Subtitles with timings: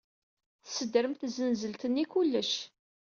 [0.63, 2.53] Tessedrem tzenzelt-nni kullec.